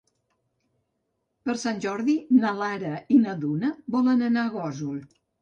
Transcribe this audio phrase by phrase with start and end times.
[1.47, 4.99] Per Sant Jordi na Lara i na Duna volen anar a Gósol.